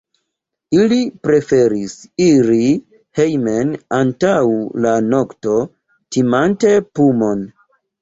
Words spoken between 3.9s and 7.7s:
antaŭ la nokto, timante pumon.